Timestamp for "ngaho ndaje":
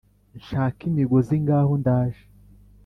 1.43-2.23